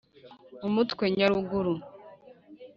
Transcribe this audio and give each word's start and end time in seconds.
umutwe: 0.67 1.03
nyaruguru 1.17 1.73